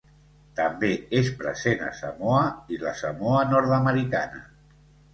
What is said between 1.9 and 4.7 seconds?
Samoa i la Samoa Nord-americana.